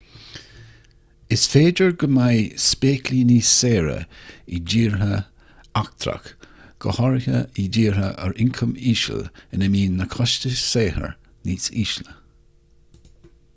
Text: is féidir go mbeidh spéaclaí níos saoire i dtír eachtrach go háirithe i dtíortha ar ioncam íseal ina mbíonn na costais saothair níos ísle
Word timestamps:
is 1.35 1.41
féidir 1.49 1.89
go 2.03 2.07
mbeidh 2.13 2.55
spéaclaí 2.67 3.19
níos 3.31 3.51
saoire 3.57 3.97
i 4.59 4.63
dtír 4.71 4.95
eachtrach 5.09 6.31
go 6.85 6.95
háirithe 7.01 7.43
i 7.63 7.65
dtíortha 7.75 8.09
ar 8.29 8.35
ioncam 8.45 8.73
íseal 8.93 9.23
ina 9.59 9.69
mbíonn 9.75 10.01
na 10.03 10.09
costais 10.17 10.65
saothair 10.71 11.13
níos 11.51 11.69
ísle 11.85 12.19